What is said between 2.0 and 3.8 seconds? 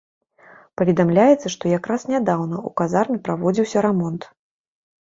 нядаўна ў казарме праводзіўся